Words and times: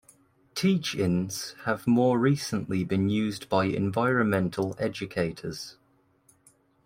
Teach-ins 0.55 1.53
have 1.65 1.85
more 1.85 2.17
recently 2.17 2.83
been 2.83 3.07
used 3.07 3.47
by 3.49 3.65
environmental 3.65 4.75
educators. 4.79 5.77